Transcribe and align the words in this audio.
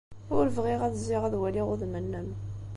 Ur 0.35 0.45
bɣiɣ 0.55 0.79
ad 0.83 0.93
zziɣ 1.01 1.21
ad 1.25 1.35
waliɣ 1.41 1.67
udem-nnem. 1.73 2.29